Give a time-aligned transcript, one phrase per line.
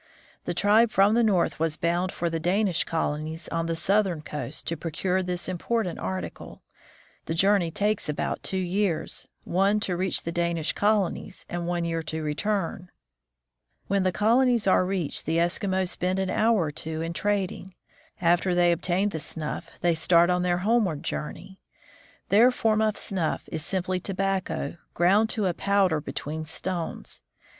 [0.45, 4.65] The tribe from the north was bound for the Danish colonies on the southern coast,
[4.65, 6.63] to procure this important article.
[7.27, 11.85] The journey takes about two years, one year to reach the Danish colonies, and one
[11.85, 12.89] year to return.
[13.85, 17.75] When the colonies are reached, the Eskimos spend an hour or two in trading.
[18.19, 21.59] After they obtain the snuff, they start on their homeward journey.
[22.29, 27.21] Their form of snuff is simply tobacco, ground to a powder between stones.